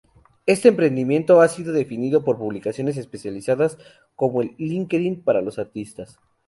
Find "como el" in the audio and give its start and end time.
4.15-4.55